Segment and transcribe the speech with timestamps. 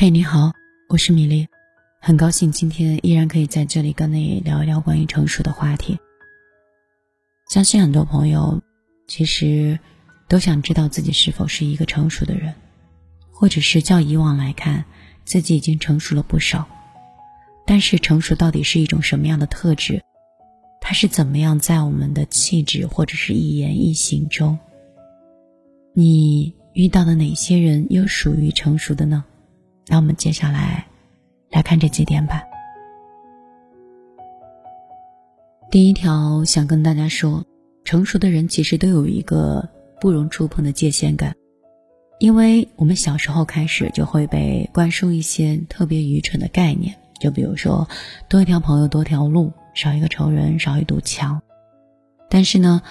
[0.00, 0.52] 嘿，你好，
[0.88, 1.48] 我是米粒，
[2.00, 5.98] 很高兴今天依然可以在这里跟你聊一聊关于成熟的话题。
[7.50, 8.62] 相信很多朋友
[9.08, 9.80] 其实
[10.28, 12.54] 都想知道自己是否是一个成熟的人，
[13.32, 14.84] 或者是较以往来看，
[15.24, 16.68] 自己已经成熟了不少。
[17.66, 20.00] 但是成熟到底是一种什么样的特质？
[20.80, 24.60] 它是怎么样在我们的气质或者是一言一行中？
[25.92, 29.24] 你遇到的哪些人又属于成熟的呢？
[29.90, 30.86] 那我们接下来
[31.50, 32.42] 来看这几点吧。
[35.70, 37.44] 第一条想跟大家说，
[37.84, 39.68] 成熟的人其实都有一个
[40.00, 41.34] 不容触碰的界限感，
[42.18, 47.88] 因为我们小时候开始就会被灌输一些特别愚蠢的概念，就比如说
[48.28, 51.40] 多一条朋友多条路，少一个仇人少一堵墙。
[52.28, 52.82] 但是呢，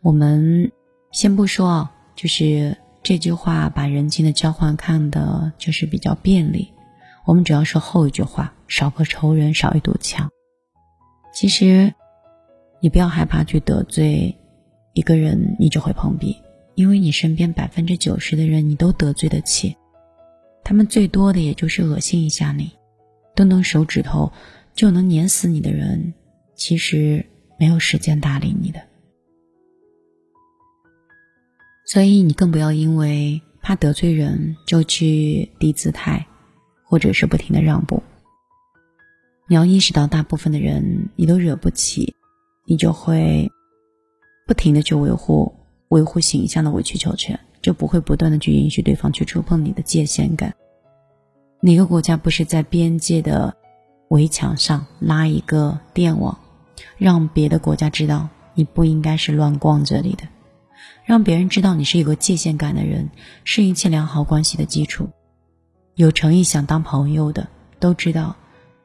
[0.00, 0.72] 我们
[1.12, 2.76] 先不说啊，就是。
[3.02, 6.72] 这句话把人情的交换看的就是比较便利，
[7.24, 10.28] 我们只要说后一句话，少个仇人少一堵墙。
[11.32, 11.94] 其实，
[12.80, 14.36] 你不要害怕去得罪
[14.92, 16.36] 一个人，你就会碰壁，
[16.74, 19.76] 因为你身边百分之九十的人你都得罪得起，
[20.64, 22.72] 他们最多的也就是恶心一下你，
[23.34, 24.32] 动动手指头
[24.74, 26.12] 就能碾死你的人，
[26.56, 27.24] 其实
[27.58, 28.80] 没有时间搭理你的。
[31.90, 36.26] 所以你更不要因为怕得罪人就去低姿态，
[36.84, 38.02] 或者是不停的让步。
[39.46, 42.14] 你要意识到，大部分的人你都惹不起，
[42.66, 43.50] 你就会
[44.46, 45.50] 不停的去维护
[45.88, 50.54] 维护形象的委曲求全，就不会不断的去允许对方去触碰你的界限感。
[51.62, 53.56] 哪个国家不是在边界的
[54.10, 56.38] 围墙上拉一个电网，
[56.98, 60.24] 让别的国家知道你不应该是乱逛这里的？
[61.08, 63.08] 让别人知道你是有个界限感的人，
[63.42, 65.08] 是一切良好关系的基础。
[65.94, 67.48] 有诚意想当朋友的
[67.80, 68.36] 都知道，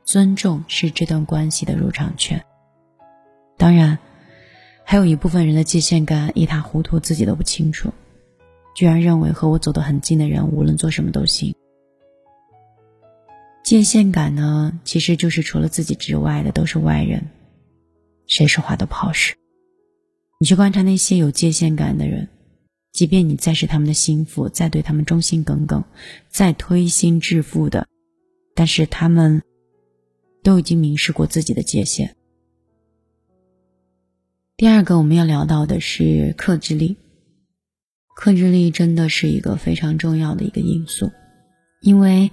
[0.06, 2.42] 尊重是这段关系的入场券。
[3.58, 4.00] 当然，
[4.86, 7.92] 还有一部分人的界限感一塌糊涂，自己都不清楚，
[8.74, 11.54] 居然认为和我走得很近的人，无论做什么都行。
[13.66, 17.28] 界限感呢，其实就是除了自己之外的都是外人，
[18.28, 19.36] 谁说话都不好使。
[20.44, 22.28] 你去观察那些有界限感的人，
[22.92, 25.82] 即便你再是他们的心腹，再对他们忠心耿耿，
[26.28, 27.88] 再推心置腹的，
[28.54, 29.42] 但是他们
[30.44, 32.18] 都已经明示过自己的界限。
[34.58, 36.98] 第二个我们要聊到的是克制力，
[38.14, 41.10] 克制力真的是一个非常重要的一个因素，
[41.80, 42.30] 因为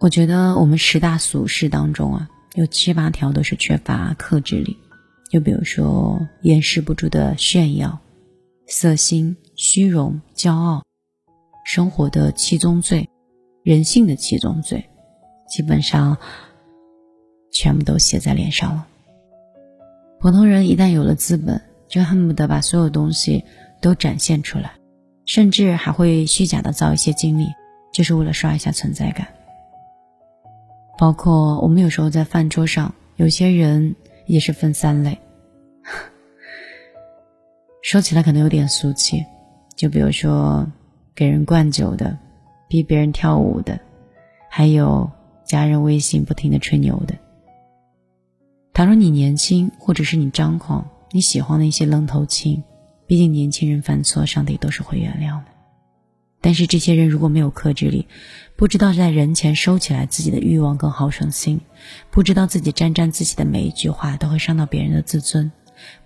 [0.00, 4.76] 我觉得我们十大俗事当中啊，有七八条都是缺乏克制力。
[5.28, 7.98] 就比如说，掩饰不住的炫耀、
[8.68, 10.84] 色心、虚荣、骄傲，
[11.64, 13.08] 生活的七宗罪，
[13.64, 14.88] 人性的七宗罪，
[15.48, 16.16] 基本上
[17.50, 18.86] 全部都写在脸上了。
[20.20, 23.44] 普通人一旦有了资本，就恨不得把所有东西
[23.80, 24.72] 都展现出来，
[25.24, 27.48] 甚至还会虚假的造一些经历，
[27.92, 29.26] 就是为了刷一下存在感。
[30.96, 33.96] 包括我们有时候在饭桌上，有些人。
[34.26, 35.18] 也是分三类，
[37.82, 39.24] 说起来可能有点俗气，
[39.74, 40.66] 就比如说
[41.14, 42.18] 给人灌酒的，
[42.68, 43.78] 逼别人跳舞的，
[44.50, 45.10] 还有
[45.44, 47.14] 加人微信不停的吹牛的。
[48.74, 52.62] 倘若你年轻，或者是你张狂，你喜欢那些愣头青，
[53.06, 55.55] 毕竟年轻人犯错，上帝都是会原谅的。
[56.46, 58.06] 但是这些人如果没有克制力，
[58.54, 61.60] 不知道在人前收起来自己的欲望跟好胜心，
[62.12, 65.50] 不知道自己沾沾自喜的每一句话都会伤到别人的自尊，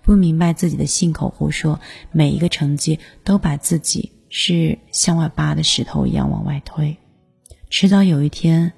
[0.01, 1.79] 不明白自己的信口胡说，
[2.11, 6.97] 每一个成绩都把自己是向外扒的石头一样往外推，
[7.69, 8.73] 迟早有一天，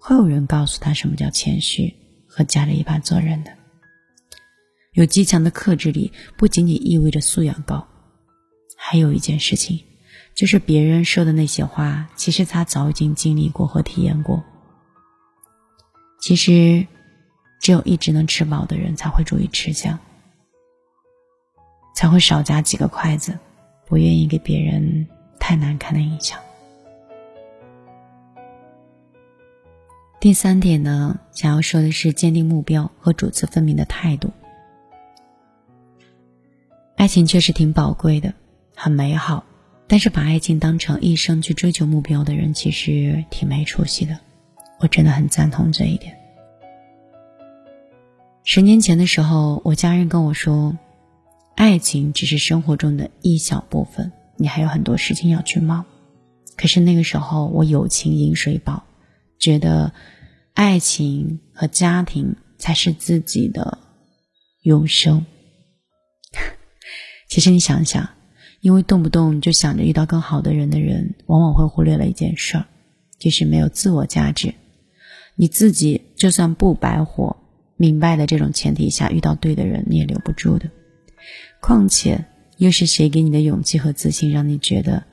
[0.00, 1.94] 会有人告诉他什么叫谦虚
[2.26, 3.52] 和夹着尾巴做人的。
[4.94, 7.86] 有极强的克制力，不仅仅意味着素养高，
[8.78, 9.78] 还有一件事情。
[10.36, 14.44] 就是别人说的那些话，其实他早已经经历过和体验过。
[16.20, 16.86] 其实，
[17.58, 19.98] 只有一直能吃饱的人才会注意吃相，
[21.94, 23.38] 才会少夹几个筷子，
[23.86, 25.08] 不愿意给别人
[25.40, 26.38] 太难看的印象。
[30.20, 34.30] 第三点呢，想要说的是坚定目标和主次分明的态度。
[36.96, 38.34] 爱情确实挺宝贵的，
[38.74, 39.42] 很美好。
[39.88, 44.18] 但是把爱情当成一生去追求目标的人，其实挺没出息的。
[44.78, 46.16] 我真的很赞同这一点。
[48.44, 50.76] 十年前的时候，我家人跟我说，
[51.54, 55.84] 爱情只是生活中的一小部分，你还有很多事情要去忙。
[56.56, 58.84] 可是那个时候我友情饮水饱，
[59.38, 59.92] 觉得
[60.54, 63.78] 爱情和家庭才是自己的
[64.62, 65.26] 永生。
[67.28, 68.08] 其实你想一想，
[68.60, 72.66] 因为动不动就想着遇到更好的人的人，往往会忽略了一件事儿，
[73.18, 74.54] 就是没有自我价值。
[75.36, 77.36] 你自己就算不白活，
[77.76, 80.70] 明白的这种前提下，遇到对的人你也留不住的。
[81.60, 82.24] 况且，
[82.56, 85.04] 又是谁给你的勇气和自信，让你觉得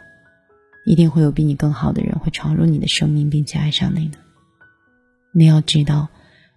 [0.86, 4.14] 一定会有比你更好的人会闯入你的生命，并且爱上你呢？
[5.34, 6.08] 你要知道，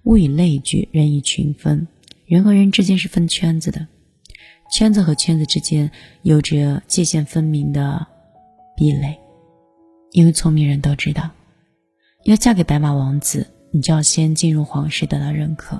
[0.05, 1.89] 物以类聚，人以群分，
[2.27, 3.89] 人和人之间是分圈子的，
[4.71, 5.91] 圈子和圈子之间
[6.23, 8.07] 有着界限分明的
[8.77, 9.19] 壁垒。
[10.13, 11.31] 因为聪明人都知道，
[12.25, 13.47] 要嫁给白马王子。
[13.73, 15.79] 你就要先进入皇室得到认可，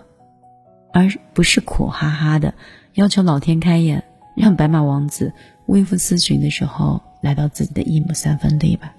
[0.93, 2.53] 而不是苦哈哈的
[2.95, 4.05] 要求老天开眼，
[4.37, 5.33] 让白马王子
[5.69, 8.95] 微服私巡的时候来到自己的一亩三分地吧。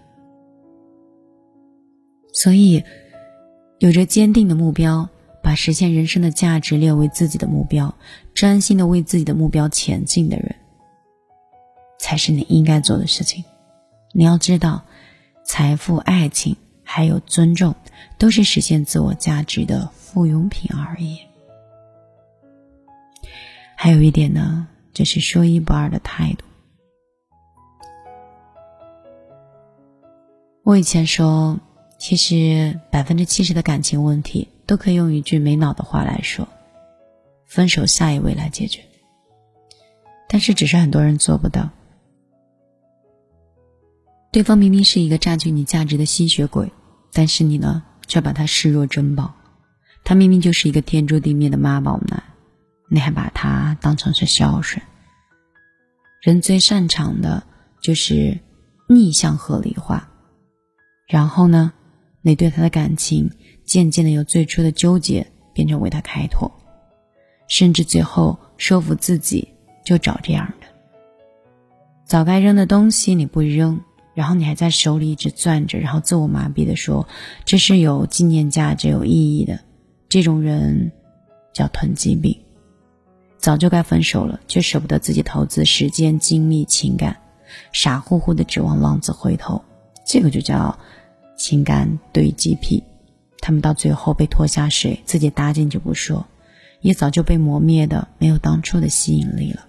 [2.33, 2.83] 所以，
[3.77, 5.07] 有着坚定的目标，
[5.47, 7.95] 把实现人生的价值列为自己的目标，
[8.33, 10.53] 专心的为自己的目标前进的人，
[11.97, 13.45] 才是你应该做的事情。
[14.11, 14.83] 你要知道，
[15.45, 16.57] 财富、爱情。
[16.83, 17.75] 还有尊重，
[18.17, 21.17] 都是实现自我价值的附庸品而已。
[23.77, 26.43] 还有一点呢，就是说一不二的态度。
[30.63, 31.57] 我以前说，
[31.97, 36.47] 其实百分之七十的感情问题都可以用一句没脑的话来说：
[37.45, 38.81] 分手，下一位来解决。
[40.29, 41.69] 但是，只是很多人做不到。
[44.31, 46.71] 对方明明是一个占据你价值的吸血鬼。
[47.13, 49.33] 但是你呢，却把他视若珍宝。
[50.03, 52.21] 他明明就是一个天诛地灭的妈宝男，
[52.89, 54.85] 你还把他当成是孝顺。
[56.21, 57.43] 人最擅长的
[57.81, 58.37] 就是
[58.87, 60.09] 逆向合理化。
[61.07, 61.73] 然后呢，
[62.21, 63.31] 你对他的感情
[63.67, 66.51] 渐渐的由最初的纠结变成为他开拓，
[67.47, 69.47] 甚至最后说服自己
[69.85, 70.67] 就找这样的。
[72.05, 73.79] 早该扔的东西你不扔。
[74.15, 77.07] 然后你还在手里一直攥着，然后自我麻痹的说
[77.45, 79.59] 这是有纪念价值、有意义的。
[80.09, 80.91] 这种人
[81.53, 82.35] 叫囤积病，
[83.37, 87.15] 早就该分手了，却舍不得自己投资时间、精力、情感，
[87.71, 89.63] 傻乎乎的指望浪子回头，
[90.03, 90.75] 这个就叫
[91.37, 92.83] 情感堆积癖。
[93.47, 96.27] 他们到最后被拖下水，自己搭进就不说，
[96.81, 99.65] 也早就被磨灭的没有当初的吸引力了。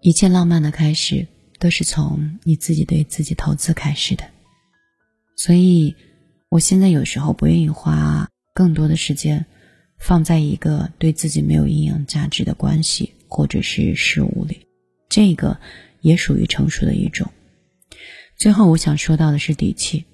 [0.00, 1.28] 一切浪漫的开始。
[1.60, 4.24] 都是从你自己对自己投资开始的，
[5.36, 5.96] 所以
[6.48, 9.44] 我现在有时候不愿意花更多的时间
[9.98, 14.68] 放在一个对自己没有营养价值的关系或者是事物里，
[15.08, 15.58] 这个
[16.00, 17.28] 也属于成熟的一种。
[18.36, 20.04] 最后我想说到的是底气，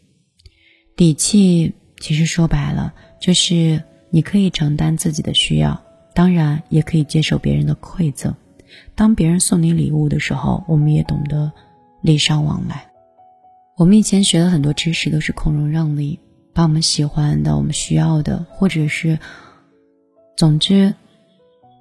[0.96, 1.74] 底气
[2.04, 8.34] 其实说白了就是你可以承担自己的需要，当然也可以接受别人的馈赠。
[8.94, 11.50] 当别人送你礼物的时候，我们也懂得
[12.02, 12.88] 礼尚往来。
[13.78, 16.20] 我们以前学的很多知识都是孔融让梨，
[16.52, 19.18] 把我们喜欢的、我们需要的，或者是，
[20.36, 20.94] 总之，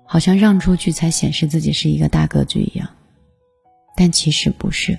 [0.06, 2.88] 好像让出去才显示自己是一个大格局一样。
[3.98, 4.98] 但其实不是。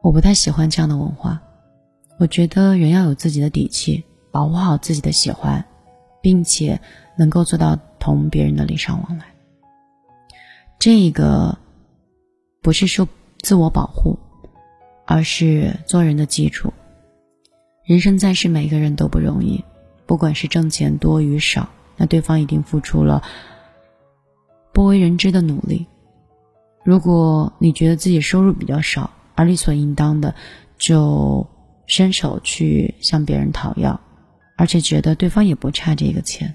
[0.00, 1.42] 我不太喜欢这样的文化。
[2.22, 5.64] 我觉得人要有自己的底气，保护好自己的喜欢，
[6.20, 6.80] 并且
[7.18, 9.24] 能够做到同别人的礼尚往来。
[10.78, 11.58] 这个
[12.60, 13.08] 不是说
[13.40, 14.20] 自我保护，
[15.04, 16.72] 而是做人的基础。
[17.84, 19.64] 人生在世，每个人都不容易，
[20.06, 23.24] 不管是挣钱多与少，那对方一定付出了
[24.72, 25.88] 不为人知的努力。
[26.84, 30.36] 如果你觉得自己收入比较少，而理所应当的
[30.78, 31.48] 就
[31.86, 34.00] 伸手去向别人讨要，
[34.56, 36.54] 而且觉得对方也不差这个钱，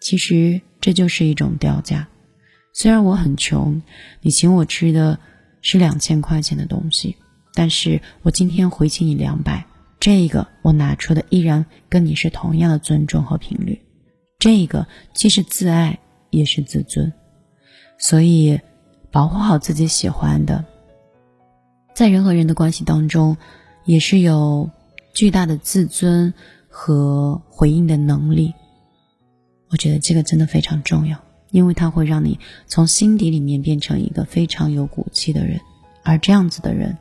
[0.00, 2.08] 其实这就是一种掉价。
[2.72, 3.82] 虽然我很穷，
[4.20, 5.18] 你请我吃的
[5.62, 7.16] 是两千块钱的东西，
[7.54, 9.64] 但是我今天回请你两百，
[9.98, 13.80] 这个我拿出的依然跟你是同样的尊重和频率，
[14.38, 15.98] 这个既是自爱
[16.30, 17.10] 也是自尊，
[17.98, 18.60] 所以
[19.10, 20.66] 保护好自己喜欢的，
[21.94, 23.38] 在人和人的关系当中，
[23.86, 24.68] 也是有
[25.14, 26.34] 巨大的自尊
[26.68, 28.52] 和回应的能力，
[29.70, 31.18] 我觉得这个真的非常重要。
[31.52, 35.60] 因为它会让你从心底里面变成一个非常有骨气的人，
[36.02, 36.98] 而这样子的人，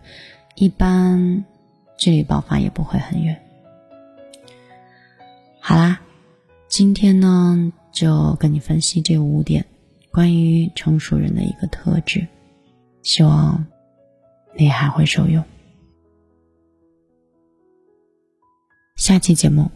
[0.55, 1.43] 一般
[1.97, 3.41] 距离爆发也不会很远。
[5.59, 5.99] 好啦，
[6.69, 9.65] 今天呢就跟你分析这五点
[10.11, 12.25] 关于成熟人的一个特质，
[13.01, 13.65] 希望
[14.55, 15.43] 你还会受用。
[19.05, 19.69] 下期节目，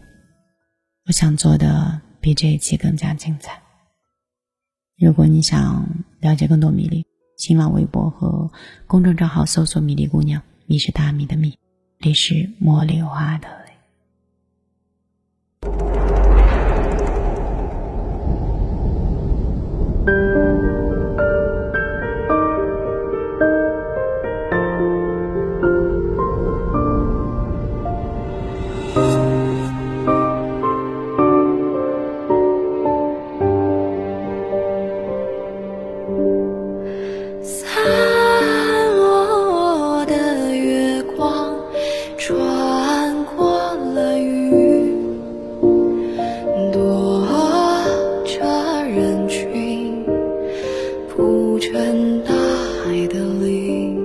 [1.06, 3.62] 我想做的比这一期更加精彩。
[4.98, 5.88] 如果你想
[6.20, 7.06] 了解更多米粒，
[7.38, 8.52] 新浪微博和
[8.88, 11.56] 公众账号搜索“米粒姑娘”，米是大米的米，
[12.00, 13.48] 粒是茉莉花的。
[51.50, 52.32] 铺成大
[52.84, 53.99] 海的鳞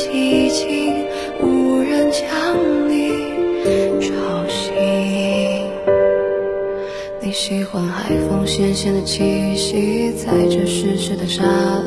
[0.00, 1.04] 寂静，
[1.42, 2.24] 无人将
[2.88, 3.12] 你
[4.00, 4.08] 吵
[4.48, 4.72] 醒。
[7.20, 11.42] 你喜欢海风咸咸的气息，在这湿湿的沙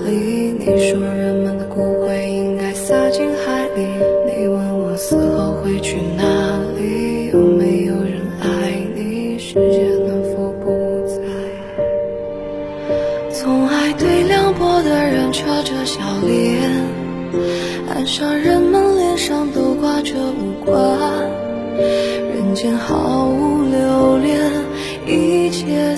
[0.05, 0.11] 里。
[0.59, 3.81] 你说人们的骨灰应该撒进海里。
[4.27, 6.23] 你问我死后会去哪
[6.77, 7.31] 里？
[7.33, 9.39] 有没有人爱你？
[9.39, 10.69] 世界能否不
[11.07, 11.15] 再？
[13.31, 16.69] 从爱对凉薄的人扯着笑脸，
[17.89, 20.77] 岸上人们脸上都挂着无关。
[21.77, 24.73] 人间毫无留恋。
[25.05, 25.92] 一切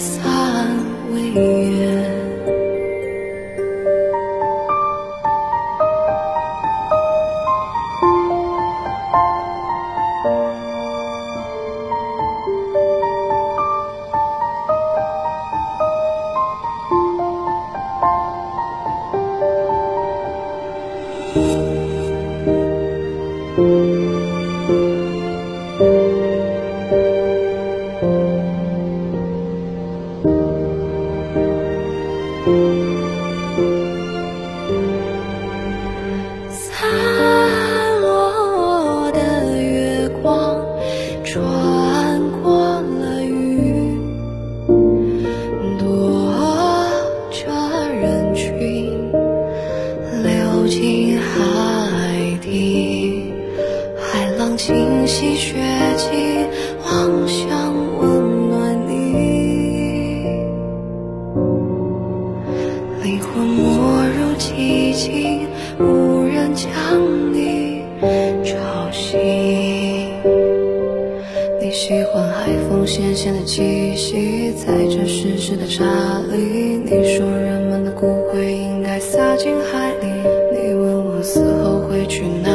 [71.88, 75.86] 喜欢海风咸咸的气息，在这湿湿的沙
[76.32, 76.82] 里。
[76.84, 80.08] 你说人们的骨灰应该撒进海里。
[80.52, 82.50] 你问我死后会去哪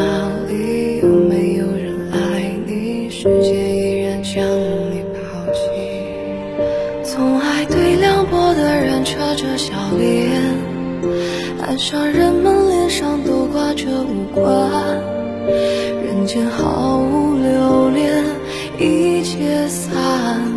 [0.49, 0.99] 里？
[0.99, 3.09] 有没有人爱你？
[3.09, 4.43] 世界依然将
[4.91, 5.61] 你抛弃。
[7.05, 9.15] 总爱对凉薄的人扯？
[9.37, 10.43] 着笑脸，
[11.63, 14.69] 岸上人们脸上都挂着无关。
[15.47, 18.25] 人间毫无留恋，
[18.81, 20.50] 一切散